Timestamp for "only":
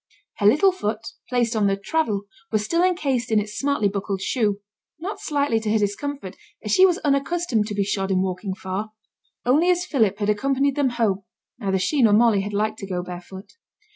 9.45-9.69